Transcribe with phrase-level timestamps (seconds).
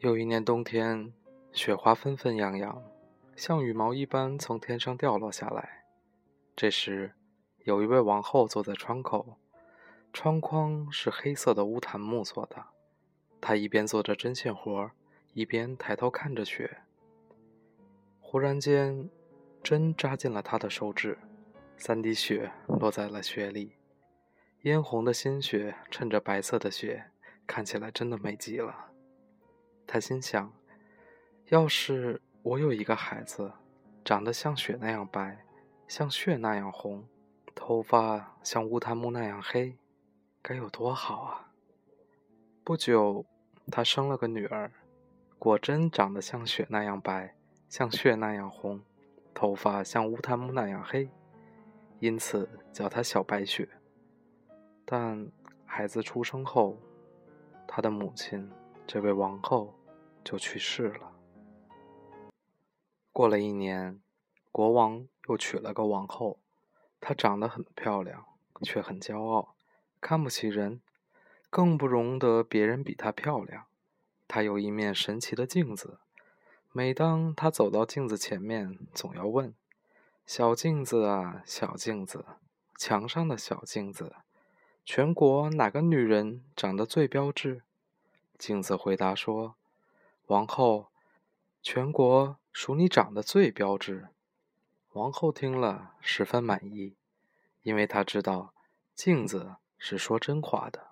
[0.00, 1.12] 有一年冬天，
[1.52, 2.82] 雪花纷纷扬扬，
[3.36, 5.84] 像羽毛一般从天上掉落下来。
[6.56, 7.12] 这时，
[7.64, 9.36] 有一位王后坐在窗口，
[10.10, 12.64] 窗框是黑色的乌檀木做的。
[13.42, 14.90] 她一边做着针线活，
[15.34, 16.78] 一边抬头看着雪。
[18.20, 19.10] 忽然间，
[19.62, 21.18] 针扎进了她的手指，
[21.76, 23.74] 三滴血落在了雪里，
[24.62, 27.10] 嫣红的鲜血衬着白色的雪，
[27.46, 28.86] 看起来真的美极了。
[29.92, 30.52] 他心想
[31.50, 33.50] ：“要是我有一个孩子，
[34.04, 35.44] 长得像雪那样白，
[35.88, 37.04] 像血那样红，
[37.56, 39.76] 头发像乌檀木那样黑，
[40.40, 41.50] 该有多好啊！”
[42.62, 43.26] 不久，
[43.72, 44.70] 他生了个女儿，
[45.40, 47.34] 果真长得像雪那样白，
[47.68, 48.80] 像血那样红，
[49.34, 51.10] 头发像乌檀木那样黑，
[51.98, 53.68] 因此叫她小白雪。
[54.84, 55.28] 但
[55.66, 56.78] 孩子出生后，
[57.66, 58.48] 他的母亲，
[58.86, 59.74] 这位王后。
[60.24, 61.12] 就去世了。
[63.12, 64.00] 过了一年，
[64.52, 66.38] 国王又娶了个王后，
[67.00, 68.24] 她长得很漂亮，
[68.62, 69.54] 却很骄傲，
[70.00, 70.80] 看不起人，
[71.50, 73.66] 更不容得别人比她漂亮。
[74.28, 75.98] 她有一面神奇的镜子，
[76.72, 79.54] 每当她走到镜子前面，总要问
[80.24, 82.24] ：“小镜子啊，小镜子，
[82.78, 84.14] 墙上的小镜子，
[84.84, 87.62] 全国哪个女人长得最标致？”
[88.38, 89.56] 镜子回答说。
[90.30, 90.92] 王后，
[91.60, 94.10] 全国数你长得最标致。
[94.92, 96.94] 王后听了十分满意，
[97.62, 98.54] 因为她知道
[98.94, 100.90] 镜子是说真话的。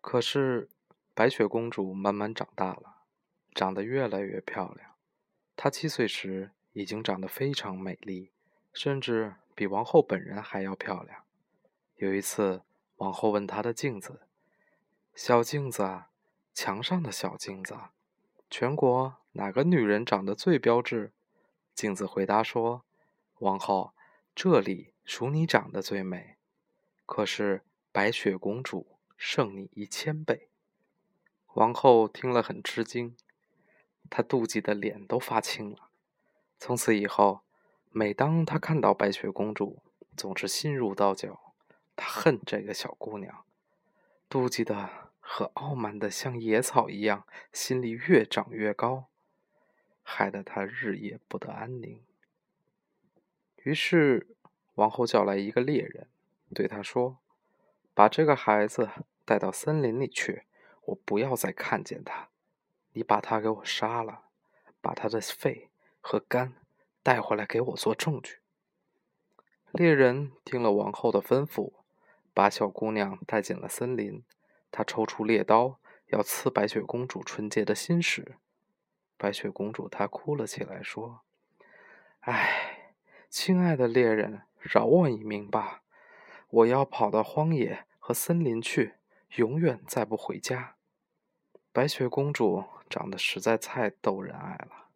[0.00, 0.68] 可是
[1.14, 3.02] 白雪公主慢慢长大了，
[3.54, 4.96] 长得越来越漂亮。
[5.54, 8.32] 她七岁时已经长得非常美丽，
[8.72, 11.22] 甚至比王后本人还要漂亮。
[11.94, 12.64] 有一次，
[12.96, 14.22] 王后问她的镜子
[15.14, 16.06] ：“小镜子，
[16.52, 17.76] 墙上的小镜子。”
[18.56, 21.10] 全国哪个女人长得最标致？
[21.74, 22.84] 镜子回答说
[23.40, 23.94] ：“王后，
[24.32, 26.36] 这里数你长得最美。
[27.04, 30.50] 可是白雪公主胜你一千倍。”
[31.54, 33.16] 王后听了很吃惊，
[34.08, 35.88] 她妒忌的脸都发青了。
[36.60, 37.40] 从此以后，
[37.90, 39.82] 每当她看到白雪公主，
[40.16, 41.52] 总是心如刀绞。
[41.96, 43.44] 她恨这个小姑娘，
[44.30, 45.10] 妒忌的。
[45.26, 49.06] 和傲慢的像野草一样，心里越长越高，
[50.02, 52.04] 害得他日夜不得安宁。
[53.56, 54.36] 于是，
[54.74, 56.06] 王后叫来一个猎人，
[56.54, 57.18] 对他说
[57.94, 58.90] ：“把这个孩子
[59.24, 60.44] 带到森林里去，
[60.84, 62.28] 我不要再看见他。
[62.92, 64.24] 你把他给我杀了，
[64.82, 65.70] 把他的肺
[66.00, 66.54] 和肝
[67.02, 68.38] 带回来给我做证据。”
[69.72, 71.72] 猎人听了王后的吩咐，
[72.32, 74.22] 把小姑娘带进了森林。
[74.76, 78.38] 他抽出猎刀，要刺白雪公主纯洁的心时，
[79.16, 81.20] 白雪公主她哭了起来，说
[82.22, 82.96] ：“唉，
[83.30, 85.84] 亲爱的猎人，饶我一命吧！
[86.50, 88.94] 我要跑到荒野和森林去，
[89.36, 90.74] 永远再不回家。”
[91.72, 94.88] 白雪公主长得实在太逗人爱了，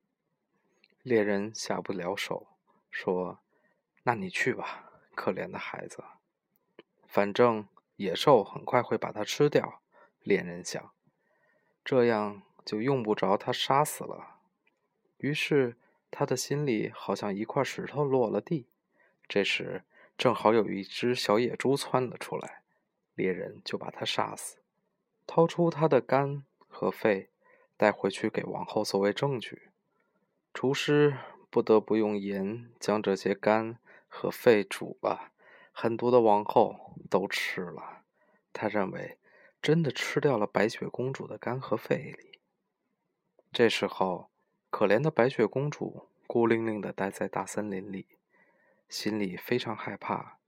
[1.04, 2.48] 猎人下不了手，
[2.90, 3.38] 说
[4.02, 6.02] ：“那你去吧，可怜的孩子，
[7.06, 9.80] 反正……”野兽很快会把它吃掉，
[10.22, 10.92] 猎人想，
[11.84, 14.38] 这样就用不着他杀死了。
[15.16, 15.76] 于是
[16.08, 18.68] 他的心里好像一块石头落了地。
[19.26, 19.82] 这时
[20.16, 22.62] 正好有一只小野猪窜了出来，
[23.16, 24.58] 猎人就把它杀死，
[25.26, 27.30] 掏出它的肝和肺，
[27.76, 29.70] 带回去给王后作为证据。
[30.54, 31.18] 厨师
[31.50, 35.32] 不得不用盐将这些肝和肺煮了。
[35.80, 38.02] 很多的王后都吃了，
[38.52, 39.16] 他认为
[39.62, 42.40] 真的吃掉了白雪公主的肝和肺里。
[43.52, 44.28] 这时候，
[44.70, 48.18] 可怜的白雪公主孤零零地待在大森林里，
[48.88, 50.40] 心里非常害怕，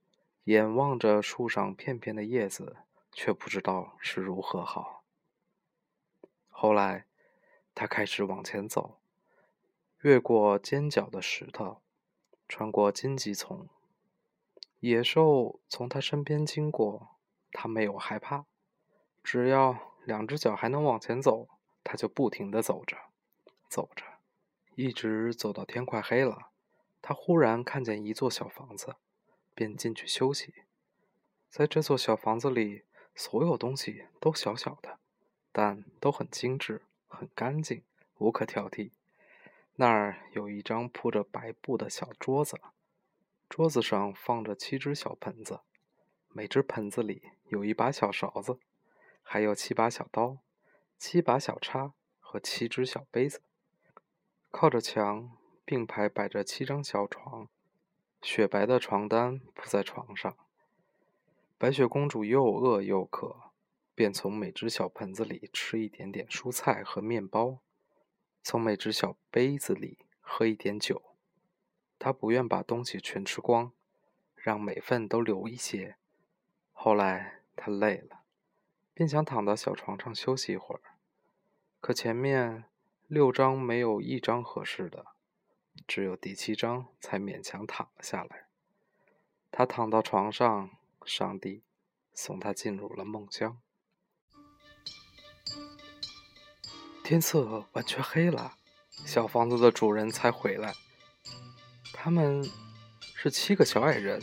[0.43, 2.75] 眼望着树上片片的叶子，
[3.13, 5.05] 却不知道是如何好。
[6.49, 7.05] 后来，
[7.73, 8.99] 她开始往前走，
[10.01, 11.81] 越过尖角的石头，
[12.49, 13.69] 穿过荆棘丛。
[14.81, 17.19] 野兽从他身边经过，
[17.51, 18.47] 他没有害怕。
[19.23, 21.47] 只要两只脚还能往前走，
[21.83, 22.97] 他就不停地走着，
[23.69, 24.03] 走着，
[24.73, 26.49] 一直走到天快黑了。
[26.99, 28.95] 他忽然看见一座小房子，
[29.53, 30.63] 便进去休息。
[31.47, 34.97] 在这座小房子里，所有东西都小小的，
[35.51, 37.83] 但都很精致、很干净，
[38.17, 38.89] 无可挑剔。
[39.75, 42.59] 那儿有一张铺着白布的小桌子。
[43.51, 45.59] 桌子上放着七只小盆子，
[46.29, 48.57] 每只盆子里有一把小勺子，
[49.21, 50.37] 还有七把小刀、
[50.97, 53.41] 七把小叉和七只小杯子。
[54.51, 57.49] 靠着墙并排摆着七张小床，
[58.21, 60.33] 雪白的床单铺在床上。
[61.57, 63.51] 白雪公主又饿又渴，
[63.93, 67.59] 便从每只小盆子里吃一点点蔬菜和面包，
[68.41, 71.10] 从每只小杯子里喝一点酒。
[72.01, 73.71] 他不愿把东西全吃光，
[74.35, 75.97] 让每份都留一些。
[76.73, 78.23] 后来他累了，
[78.95, 80.81] 便想躺到小床上休息一会儿，
[81.79, 82.63] 可前面
[83.05, 85.05] 六张没有一张合适的，
[85.85, 88.47] 只有第七张才勉强躺了下来。
[89.51, 90.71] 他躺到床上。
[91.03, 91.63] 上帝
[92.13, 93.57] 送他进入了梦乡。
[97.03, 98.53] 天色完全黑了，
[99.03, 100.75] 小房子的主人才回来。
[102.03, 102.43] 他们
[103.13, 104.19] 是七个小矮人。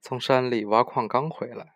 [0.00, 1.74] 从山里挖矿刚回来，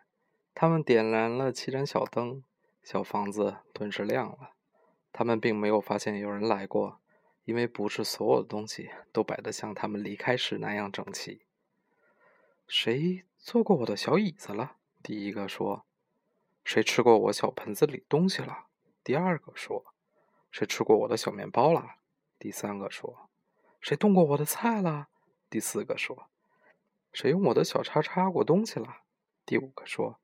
[0.55, 2.45] 他们点燃了七盏小灯，
[2.85, 4.53] 小房子顿时亮了。
[5.13, 7.01] 他们并没有发现有人来过，
[7.45, 11.43] 因为不是所有的东西都摆得像他们离开时那样整齐。
[12.69, 14.77] 谁坐过我的小椅子了？
[15.03, 15.85] 第一个说。
[16.73, 18.67] 谁吃过我小盆子里东西了？
[19.03, 19.93] 第二个说。
[20.53, 21.97] 谁吃过我的小面包了？
[22.39, 23.29] 第三个说。
[23.81, 25.09] 谁动过我的菜了？
[25.51, 26.29] 第四个说。
[27.13, 28.99] 谁用我的小叉叉过东西了？
[29.45, 30.21] 第五个说。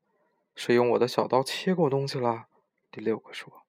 [0.54, 2.46] 谁用我的小刀切过东西了？
[2.92, 3.64] 第六个说。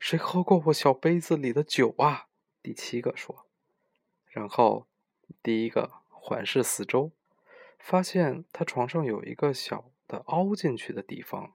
[0.00, 2.28] 谁喝过我小杯子里的酒啊？
[2.62, 3.44] 第七个说。
[4.24, 4.86] 然后，
[5.42, 7.12] 第一个环视四周，
[7.78, 11.52] 发现他床上有一个小的凹进去的地方，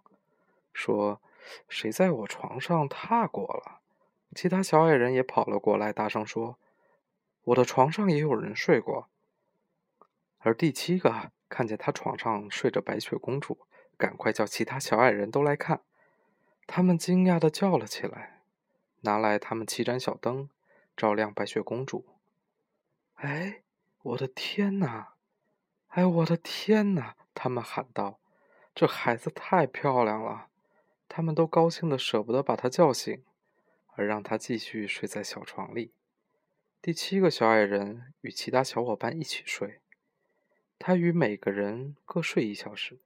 [0.74, 1.22] 说
[1.70, 3.80] ：“谁在我床上踏过了？”
[4.36, 6.58] 其他小矮人也跑了过来，大声说
[7.46, 9.08] ：“我的床上也有人睡过。”
[10.40, 13.60] 而第七个看见他床上睡着白雪公主，
[13.98, 15.81] 赶快叫其他小矮人都来看。
[16.66, 18.42] 他们惊讶的叫了起来，
[19.02, 20.50] 拿来他们七盏小灯，
[20.98, 22.06] 照亮白雪公主。
[23.16, 23.62] 哎，
[24.02, 25.14] 我的天哪！
[25.90, 27.16] 哎，我的天哪！
[27.36, 28.19] 他们喊道
[28.74, 30.48] ：“这孩子太漂亮了！”
[31.15, 33.24] 他们都高兴的舍不得把他叫醒，
[33.89, 35.94] 而让他继续睡在小床里。
[36.81, 39.80] 第七个小矮人与其他小伙伴一起睡，
[40.80, 43.00] 他与每个人各睡一小时。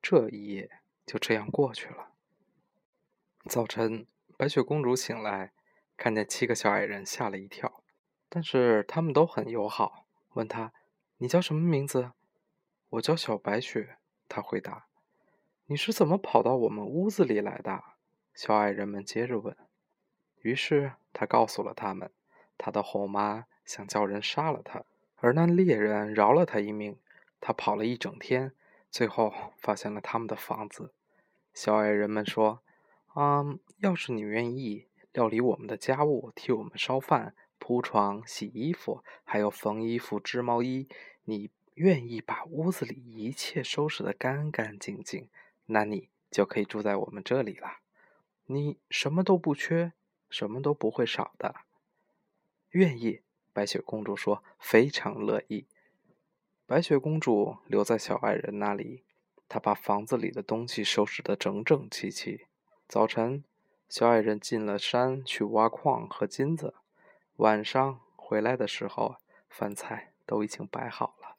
[0.00, 0.70] 这一夜
[1.04, 2.12] 就这样过去了。
[3.50, 4.06] 早晨，
[4.36, 5.52] 白雪公主醒来，
[5.96, 7.82] 看见七个小矮人，吓了一跳。
[8.28, 10.72] 但是他们都很友好，问她
[11.18, 12.12] ：“你叫什么名字
[12.90, 13.96] ？”“我叫小白雪。”
[14.30, 14.86] 他回答。
[15.66, 17.82] “你是怎么跑到我们屋子里来的？”
[18.34, 19.56] 小矮人们接着问。
[20.42, 22.10] 于是他告诉了他们，
[22.56, 24.84] 他的后妈想叫人杀了他，
[25.16, 26.96] 而那猎人饶了他一命。
[27.40, 28.52] 他跑了一整天，
[28.90, 30.92] 最后发现了他们的房子。
[31.52, 32.60] 小矮人们说。
[33.18, 40.86] 嗯，要是你愿意料理我们的家务，替我们烧饭、铺床、洗衣服，还有缝衣服、织毛衣，
[41.24, 45.30] 你愿意把屋子里一切收拾得干干净净，
[45.66, 47.78] 那你就可以住在我们这里了。
[48.46, 49.92] 你什么都不缺，
[50.30, 51.56] 什么都不会少的。
[52.70, 53.22] 愿意，
[53.52, 55.66] 白雪公主说，非常乐意。
[56.66, 59.04] 白雪公主留在小矮人那里，
[59.48, 62.46] 她把房子里的东西收拾得整整齐齐。
[62.88, 63.42] 早晨，
[63.88, 66.74] 小矮人进了山去挖矿和金子。
[67.36, 69.16] 晚上回来的时候，
[69.48, 71.36] 饭菜都已经摆好了。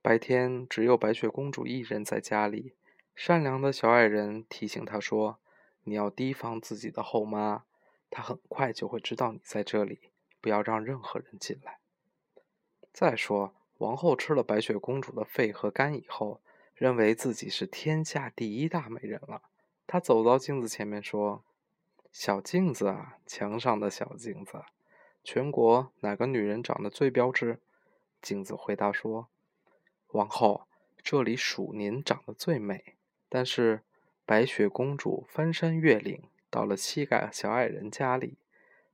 [0.00, 2.72] 白天只有白雪公主一人在家里。
[3.14, 5.38] 善良的小矮人提醒他说
[5.84, 7.64] ：“你要提防自己的后妈，
[8.08, 11.78] 她很快就会知道你在这里，不要让任何人进来。”
[12.92, 16.40] 再说，王后吃了白雪公主的肺和肝以后，
[16.74, 19.42] 认为自己是天下第一大美人了。
[19.86, 21.44] 他走到镜子前面说
[22.10, 24.64] ：“小镜子啊，墙上的小镜子，
[25.22, 27.60] 全国哪个女人长得最标致？”
[28.22, 29.28] 镜子回答说
[30.12, 30.66] ：“王后，
[31.02, 32.96] 这里属您长得最美。
[33.30, 33.80] 但是
[34.26, 38.36] 白雪公主翻山越岭到了七个小矮人家里，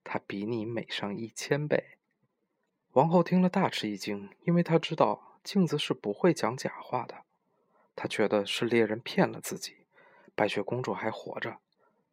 [0.05, 1.97] 她比你美上一千倍。”
[2.93, 7.25] 王后听了大吃一惊，因为她知道镜子是不会讲假话的。
[7.97, 9.79] 她觉得是猎人骗了自己。
[10.35, 11.57] 白雪公主还活着，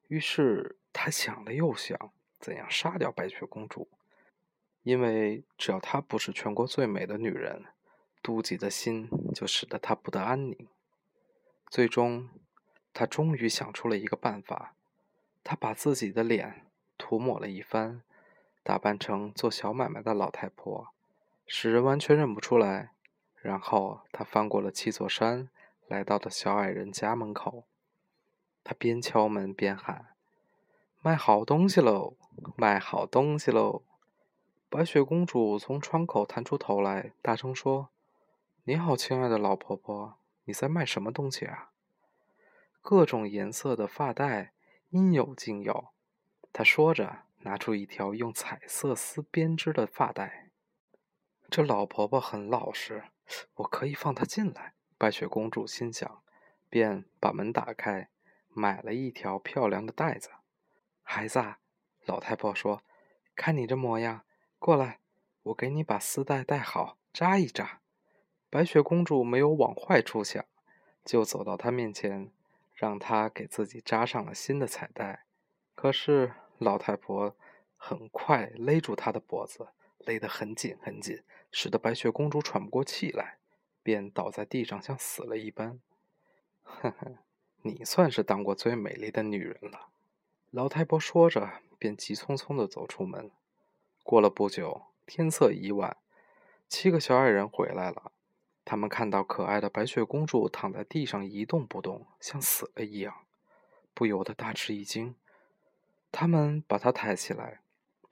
[0.07, 3.89] 于是她想了又想，怎样杀掉白雪公主？
[4.83, 7.65] 因为只要她不是全国最美的女人，
[8.21, 10.67] 妒忌的心就使得她不得安宁。
[11.73, 12.29] 最终，
[12.93, 14.75] 他终于想出了一个办法，
[15.43, 16.67] 他把自己的脸
[16.99, 18.03] 涂抹了一番，
[18.61, 20.89] 打扮成做小买卖的老太婆，
[21.47, 22.91] 使人完全认不出来，
[23.41, 25.49] 然后他翻过了七座山，
[25.87, 27.63] 来到了小矮人家门口。
[28.63, 30.09] 他边敲门边喊
[31.01, 32.13] ：“卖好东西喽！
[32.55, 33.81] 卖好东西喽！”
[34.69, 37.89] 白雪公主从窗口探出头来，大声说
[38.65, 41.71] ：“你好，亲爱的老婆婆，你在卖什么东西啊？”
[42.81, 44.53] 各种颜色的发带，
[44.89, 45.93] 应有尽有。
[46.51, 50.51] 她说着，拿出一条用彩色丝编织的发带。
[51.49, 53.05] 这老婆婆很老实，
[53.55, 54.73] 我可以放她进来。
[54.97, 56.23] 白雪公主心想，
[56.69, 58.09] 便把门打开。
[58.55, 60.29] 买了一条漂亮的带子，
[61.01, 61.55] 孩子，
[62.05, 62.83] 老太婆说
[63.35, 64.25] ：“看你这模样，
[64.59, 64.99] 过来，
[65.41, 67.81] 我给你把丝带带好，扎一扎。”
[68.53, 70.45] 白雪公主没有往坏处想，
[71.03, 72.29] 就走到他面前，
[72.75, 75.25] 让他给自己扎上了新的彩带。
[75.73, 77.35] 可是老太婆
[77.77, 83.39] 很快勒住她的脖子，勒得很紧很紧，使得白雪公主喘不过气来，
[83.81, 85.79] 便倒在地上，像死了一般。
[86.61, 87.17] 呵呵。
[87.63, 89.87] 你算是当过最美丽的女人了，
[90.51, 93.31] 老太婆说着，便急匆匆地走出门。
[94.03, 95.97] 过了不久，天色已晚，
[96.69, 98.11] 七个小矮人回来了。
[98.65, 103.25] 他们看到可爱的白雪公主躺在地上一动不动，像死了一样，
[103.93, 105.15] 不由得大吃一惊。
[106.11, 107.61] 他们把她抬起来，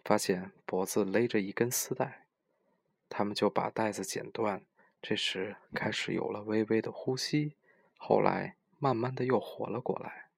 [0.04, 2.26] 发现脖子勒着一根丝带，
[3.10, 4.64] 他们就把带子剪断。
[5.02, 7.56] 这时开始有了微微的呼吸，
[7.98, 8.56] 后来。
[8.84, 10.32] 慢慢的又活了过来。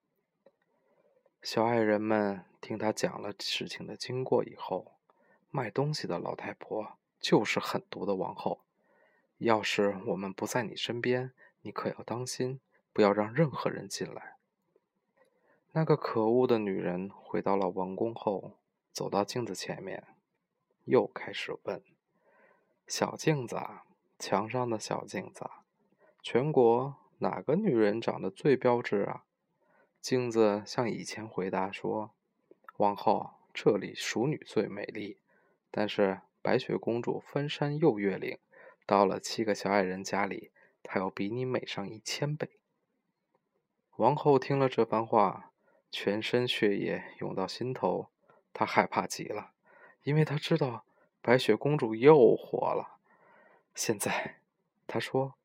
[1.41, 4.97] 小矮人们听他讲了事情的经过以后，
[5.49, 8.62] 卖东西的老太婆就是狠毒的王后。
[9.43, 11.31] 要是我们不在你身边，
[11.61, 12.59] 你可要当心，
[12.91, 14.37] 不要让任何人进来。
[15.71, 18.59] 那个可恶的女人回到了王宫后，
[18.91, 20.03] 走到镜子前面，
[20.85, 21.83] 又开始问
[22.87, 23.57] ：“小镜子，
[24.19, 25.49] 墙上的小镜子，
[26.21, 29.23] 全国。”哪个女人长得最标致啊？
[30.01, 32.11] 镜子像以前回答说
[32.77, 35.19] ：“王后，这里淑女最美丽，
[35.71, 38.37] 但是白雪公主翻山又越岭，
[38.85, 42.59] 到了七个小矮人家里，她要比你美上一千倍。”
[43.97, 45.51] 王后听了这番话，
[45.91, 48.09] 全身血液涌到心头，
[48.53, 49.51] 她害怕极了，
[50.03, 50.85] 因为她知道
[51.21, 52.97] 白雪公主又活了。
[53.75, 54.39] 现在，
[54.87, 55.35] 她说。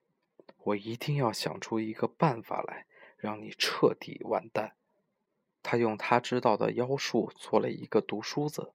[0.64, 2.84] 我一定要想出一个办法来，
[3.16, 4.74] 让你彻底完蛋。
[5.62, 8.74] 他用他知道的妖术做了一个毒梳子，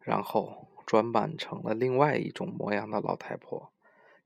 [0.00, 3.70] 然后装扮成了另外一种模样的老太婆，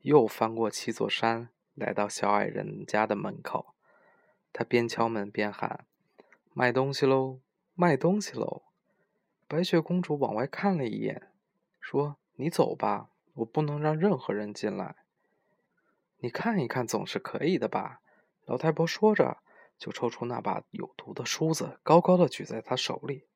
[0.02, 3.74] 又翻过七座山，来到小矮人家的门口。
[4.52, 5.86] 他边敲门边喊
[6.52, 7.40] ：“卖东西喽，
[7.74, 8.62] 卖东西喽！”
[9.46, 11.30] 白雪公主往外看了一眼，
[11.80, 14.96] 说：“你走吧，我不能让任何人进来。”
[16.22, 18.00] 你看一看，总是可以的吧？
[18.46, 19.38] 老太婆说着，
[19.78, 23.26] 就抽出那把有毒的梳子，高高的举在她手里。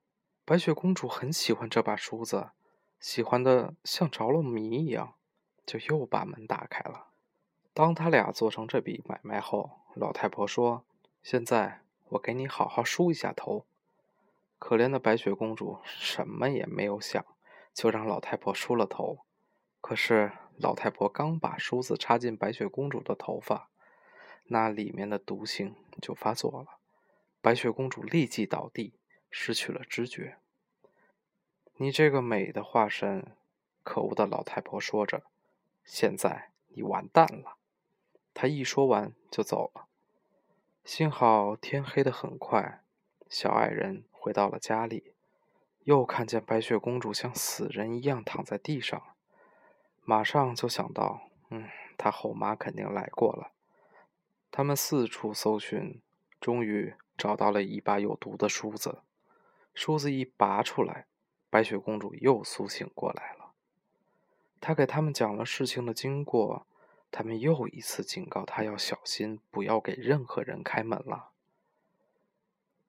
[0.45, 2.51] 白雪公主很喜欢这把梳子，
[3.01, 5.15] 喜欢的像着了迷一样，
[5.67, 7.09] 就又把门打开了。
[7.73, 10.85] 当他俩做成这笔买卖后，老太婆说
[11.23, 11.81] ：“现在
[12.11, 13.67] 我给你好好梳一下头。”
[14.59, 17.25] 可怜的白雪公主什么也没有想，
[17.73, 19.21] 就让老太婆梳了头。
[19.81, 20.33] 可是。
[20.59, 23.71] 老太婆刚把梳子插进白雪公主的头发，
[24.45, 26.79] 那里面的毒性就发作了。
[27.41, 28.95] 白雪公主立即倒地，
[29.33, 30.39] 失去了知觉。
[31.79, 33.37] 你这个美的化身，
[33.83, 35.25] 可恶的老太婆说着
[35.85, 37.59] ：“现在你完蛋了。”
[38.35, 39.87] 他一说完就走了。
[40.85, 42.83] 幸好天黑得很快，
[43.29, 45.15] 小矮人回到了家里，
[45.85, 49.03] 又看见白雪公主像死人一样躺在地上。
[50.03, 53.53] 马上就想到，嗯，他后妈肯定来过了。
[54.51, 56.03] 他们四处搜寻，
[56.41, 59.03] 终于找到了一把有毒的梳子。
[59.73, 61.07] 梳子一拔出来，
[61.49, 63.44] 白雪公主又苏醒过来了。
[64.65, 66.67] 他给他们讲了事情的经过，
[67.11, 71.33] 他们又一次警告他要小心，不要给任何人开门了。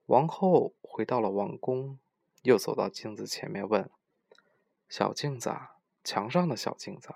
[0.05, 1.99] 王后回到了王宫，
[2.43, 3.89] 又走到镜子前面问
[4.87, 5.53] ：“小镜子。”
[6.01, 7.13] 墙上的小镜子，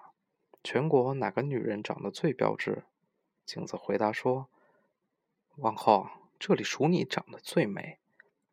[0.62, 2.84] 全国哪个女人长得最标致？
[3.46, 4.50] 镜子回答说
[5.56, 8.00] ：“王后，这里属你长得最美。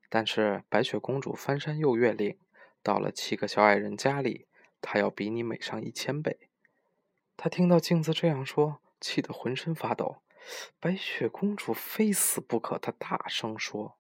[0.08, 2.38] 但是白雪公主翻山又越岭，
[2.84, 4.46] 到了七个小矮人家里，
[4.80, 6.48] 她要比你美上一千倍。”
[7.36, 10.22] 她听到镜子这样说，气得浑身发抖。
[10.80, 13.96] 白雪公主非死不可，她大声说：“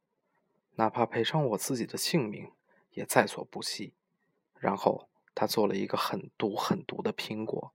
[0.76, 2.52] 哪怕赔上我自己的性命，
[2.92, 3.94] 也在所不惜。”
[4.58, 5.08] 然后。
[5.38, 7.74] 他做了一个很毒很毒的苹果，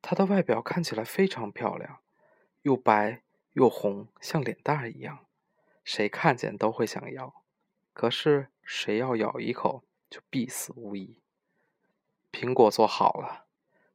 [0.00, 1.98] 它的外表看起来非常漂亮，
[2.62, 3.22] 又白
[3.54, 5.26] 又红，像脸蛋一样，
[5.82, 7.42] 谁看见都会想要。
[7.92, 11.18] 可是谁要咬一口，就必死无疑。
[12.32, 13.44] 苹果做好了，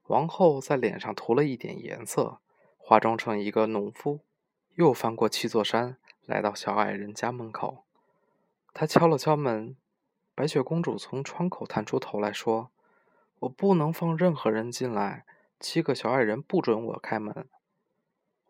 [0.07, 2.39] 王后在脸上涂了一点颜色，
[2.77, 4.19] 化妆成一个农夫，
[4.75, 7.83] 又翻过七座山，来到小矮人家门口。
[8.73, 9.75] 他敲了敲门，
[10.35, 12.71] 白雪公主从窗口探出头来说
[13.39, 15.25] ：“我不能放任何人进来。”
[15.57, 17.47] 七个小矮人不准我开门，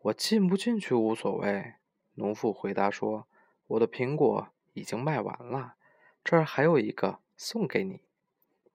[0.02, 1.74] 我进不进去无所谓。
[2.14, 3.28] 农妇回答说
[3.68, 5.76] ：“我的苹果已经卖完了，
[6.24, 8.00] 这儿还有一个送给你。”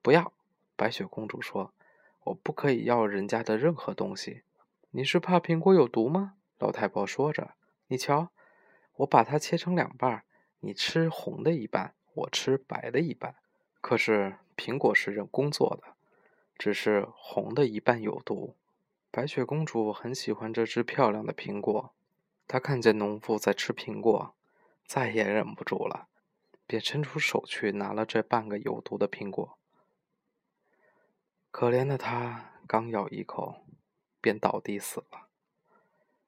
[0.01, 0.31] 不要，
[0.75, 1.73] 白雪公主说
[2.25, 4.43] ：“我不可以要人家的任何东西。”
[4.91, 6.35] 你是怕苹果有毒吗？
[6.59, 7.55] 老太婆说着
[7.87, 8.31] ：“你瞧，
[8.97, 10.23] 我把它切成两半，
[10.59, 13.35] 你吃红的一半，我吃白的一半。
[13.79, 15.95] 可是苹果是人工做的。”
[16.57, 18.55] 只是红的一半有毒。
[19.09, 21.91] 白雪公主很喜欢这只漂亮的苹果，
[22.47, 24.35] 她看见农妇在吃苹果，
[24.85, 26.07] 再也忍不住了，
[26.67, 29.57] 便伸出手去拿了这半个有毒的苹果。
[31.51, 33.65] 可怜的他刚咬一口，
[34.21, 35.27] 便倒地死了。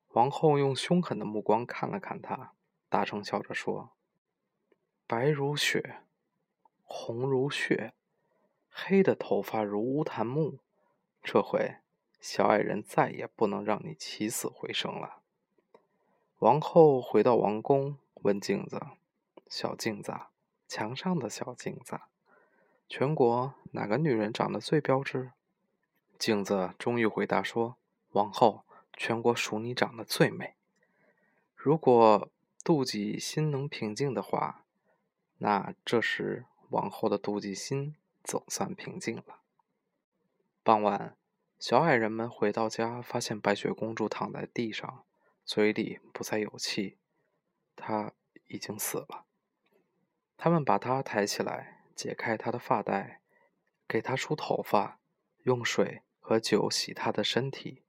[0.10, 2.54] 王后用凶狠的目光看了看他，
[2.90, 3.94] 大声笑着说
[5.08, 6.02] ：“白如雪，
[6.84, 7.94] 红如血。”
[8.70, 10.60] 黑的头发如乌檀木，
[11.22, 11.78] 这回
[12.20, 15.22] 小矮人再也不能让你起死回生了。
[16.40, 18.82] 王后回到王宫，问镜子
[19.48, 20.14] ：“小镜子，
[20.68, 22.02] 墙上的小镜子，
[22.96, 25.32] 全国哪个女人长得最标致？”
[26.20, 27.78] 镜子终于回答说
[28.14, 30.54] ：“王后，全国数你长得最美。
[31.56, 32.30] 如果
[32.64, 34.64] 妒忌心能平静的话，
[35.40, 39.42] 那这时王后的妒忌心。”总算平静了。
[40.64, 41.18] 傍晚，
[41.60, 45.04] 小矮人们回到家，发现白雪公主躺在地上，
[45.44, 46.98] 嘴里不再有气，
[47.76, 48.14] 她
[48.48, 49.26] 已经死了。
[50.38, 53.20] 他们把她抬起来，解开她的发带，
[53.88, 55.00] 给她梳头发，
[55.44, 57.82] 用水和酒洗她的身体。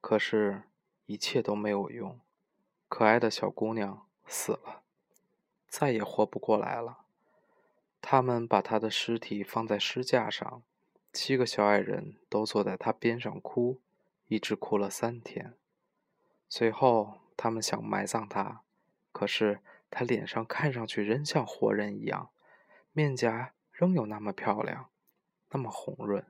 [0.00, 0.62] 可是，
[1.06, 2.18] 一切都没有用，
[2.88, 4.82] 可爱的小姑娘死了，
[5.68, 6.98] 再也活不过来了。
[8.00, 10.62] 他们把他的尸体放在尸架上，
[11.12, 13.78] 七个小矮人都坐在他边上哭，
[14.26, 15.54] 一直哭了三天。
[16.48, 18.62] 随后，他们想埋葬他，
[19.12, 22.30] 可是他脸上看上去仍像活人一样，
[22.92, 24.90] 面颊仍有那么漂亮，
[25.50, 26.26] 那么红润。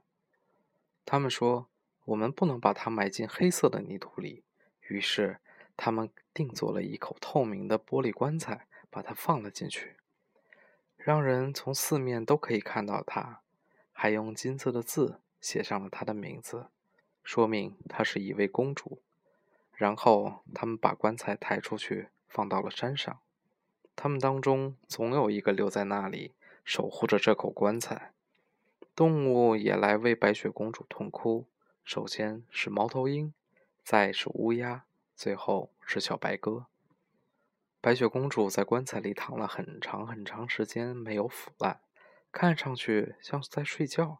[1.05, 1.69] 他们说
[2.07, 4.45] ：“我们不能把它埋进黑色的泥土里。”
[4.89, 5.41] 于是，
[5.77, 9.97] 他们定做了一口透明的玻璃棺材，把它放了进去。
[10.97, 13.43] 让人从四面都可以看到她，
[13.91, 16.69] 还用金色的字写上了她的名字，
[17.25, 19.03] 说明她是一位公主。
[19.75, 23.19] 然后他们把棺材抬出去，放到了山上。
[23.97, 28.13] 他们当中总有一个留在那里，守护着这口棺材。
[28.95, 31.47] 动物也来为白雪公主痛哭。
[31.85, 33.33] 首先是猫头鹰，
[33.83, 34.85] 再是乌鸦，
[35.17, 36.67] 最后是小白鸽。
[37.81, 41.81] 白雪公主在棺材里躺了很长很长时间，没有腐烂，
[42.31, 44.19] 看上去像是在睡觉，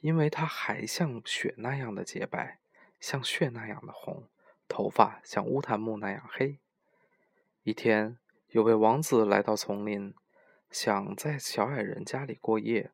[0.00, 2.58] 因为她还像雪那样的洁白，
[3.00, 4.28] 像血那样的红，
[4.68, 6.58] 头发像乌檀木那样黑。
[7.62, 10.14] 一天，有位王子来到丛林，
[10.72, 12.90] 想在小矮人家里过夜。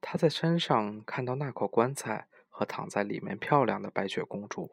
[0.00, 4.70] 他在山上看到那口棺材和躺在里面漂亮的白雪公主，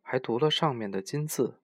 [0.00, 1.60] 还读了上面的金字。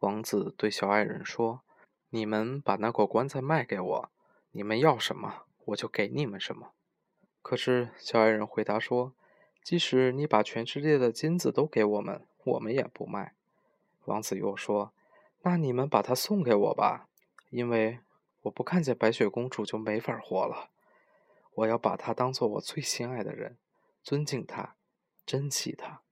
[0.00, 1.62] 王子对小矮人说
[2.10, 4.10] ：“你们把那口棺材卖给我，
[4.50, 6.72] 你们要什么，我就给你们什么。”
[7.40, 9.14] 可是小矮人回答说
[9.62, 13.34] ：“即使你把全世界的金子都给我们，我们也不卖。”
[14.06, 14.92] 王子又说
[15.42, 17.06] ：“那你们把它送给我吧，
[17.50, 18.00] 因为
[18.42, 20.70] 我不看见白雪公主就没法活了。
[21.54, 23.56] 我要把她当做我最心爱的人，
[24.02, 24.76] 尊敬她，
[25.26, 26.02] 珍惜她。”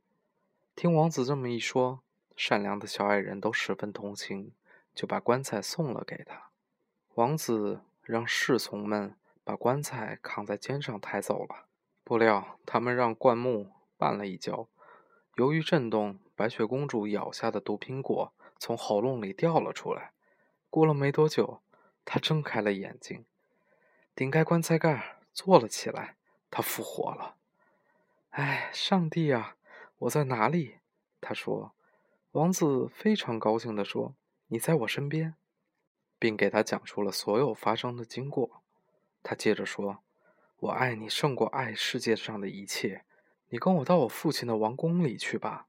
[0.74, 2.02] 听王子这么一说。
[2.38, 4.52] 善良的小矮人都十分同情，
[4.94, 6.50] 就把棺材送了给他。
[7.14, 11.64] 王子让侍从们把棺材扛在肩上抬走了。
[12.04, 14.68] 不料他们让灌木绊了一跤，
[15.36, 20.12] 由于震动，白雪公主咬下的毒苹果从喉咙里掉了出来。
[20.68, 21.62] 过了没多久，
[22.06, 23.26] 他睁开了眼睛，
[24.14, 26.16] 顶开棺材盖坐了起来。
[26.50, 27.36] 他复活了。
[28.30, 29.56] 哎，上帝啊，
[29.98, 30.76] 我在哪里？
[31.20, 31.74] 他说。
[32.32, 34.14] 王子非常高兴地说
[34.48, 35.36] ：“你在我身边，
[36.18, 38.62] 并给他讲述了所有发生的经过。”
[39.24, 40.00] 他接着说
[40.60, 43.06] ：“我爱你胜过爱世界上的一切，
[43.48, 45.66] 你跟我到我父亲的王宫里去吧，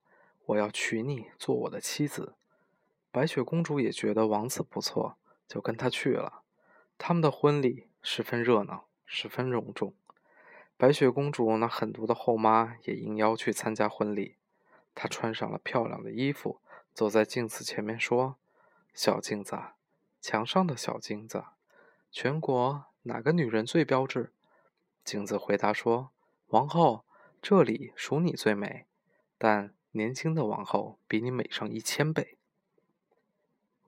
[0.48, 2.36] 我要娶你做我的妻子。”
[3.12, 5.18] 白雪公主也觉得王子不错，
[5.48, 6.44] 就跟他去了。
[6.98, 9.94] 他们的婚礼十分热闹，十分隆重。
[10.76, 14.36] 白雪公主那狠毒的后妈也应邀去参加婚礼。
[14.94, 16.60] 她穿上了漂亮的衣服，
[16.94, 18.38] 走在镜子前面说
[18.94, 19.58] ：“小镜子，
[20.20, 21.44] 墙上的小镜子，
[22.12, 24.34] 全国哪个女人最标致？”
[25.06, 26.12] 镜子回答说
[26.50, 27.06] ：“王后，
[27.42, 28.86] 这里属你最美，
[29.38, 32.37] 但年轻的王后比你美上一千倍。”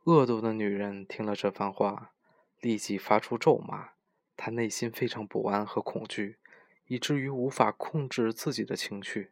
[0.09, 2.13] 恶毒的女人听了这番话，
[2.59, 3.91] 立即发出咒骂。
[4.35, 6.37] 她内心非常不安和恐惧。
[6.89, 9.31] 以至于无法控制自己的情绪。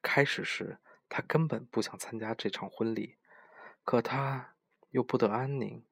[0.00, 3.16] 开始时，她根本不想参加这场婚礼，
[3.82, 4.54] 可她
[4.90, 5.82] 又不得安宁。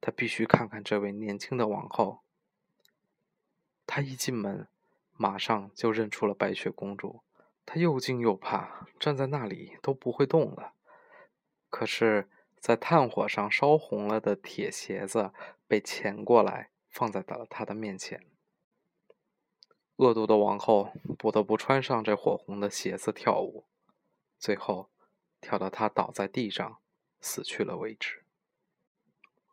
[0.00, 2.20] 她必须看看这位年轻的王后。
[3.86, 4.66] 她一进门，
[5.12, 7.20] 马上就认出了白雪公主。
[7.66, 10.72] 她又惊又怕，站在那里都不会动了。
[11.68, 15.32] 可是，在炭火上烧红了的铁鞋子
[15.66, 18.22] 被钳过来，放在了他的面前。
[19.96, 23.64] 恶毒的王后不得不穿上这火红的鞋子跳舞，
[24.38, 24.90] 最后
[25.40, 26.78] 跳到她倒在地上
[27.20, 28.22] 死去了为止。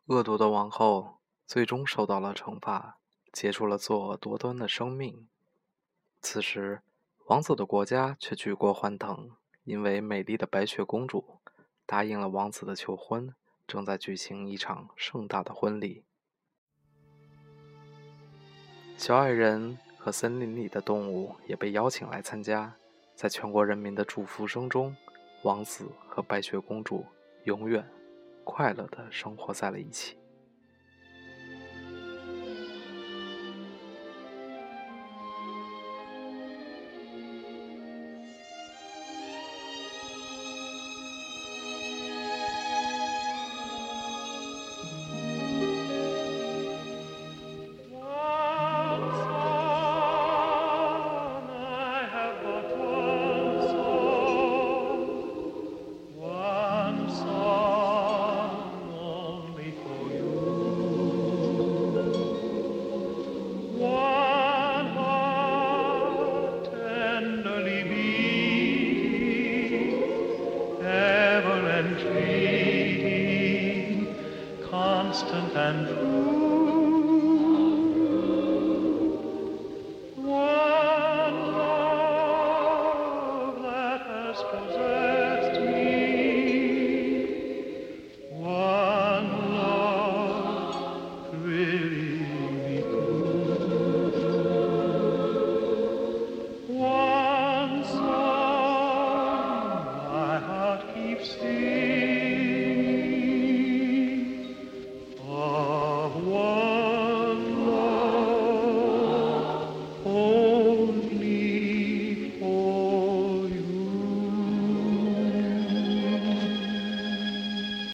[0.06, 2.98] 恶毒的王后最终受到了惩罚，
[3.32, 5.28] 结束了作恶多端的生命。
[6.20, 6.82] 此时，
[7.26, 9.32] 王子的国家却举国欢腾，
[9.64, 11.40] 因为美丽的白雪公主
[11.88, 13.34] 答应了王子的求婚，
[13.66, 16.04] 正在举行一场盛大的婚礼。
[18.96, 19.76] 小矮人。
[20.00, 22.72] 和森林里的动物也被邀请来参加，
[23.16, 24.96] 在全国人民的祝福声中，
[25.42, 27.04] 王子和白雪公主
[27.44, 27.84] 永远
[28.44, 30.16] 快乐的生活在了一起。
[74.70, 76.47] constant and true.